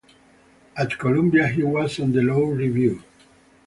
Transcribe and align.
At 0.75 0.97
Columbia 0.97 1.47
he 1.47 1.61
was 1.61 1.99
on 1.99 2.11
the 2.11 2.23
Law 2.23 2.47
Review. 2.47 3.03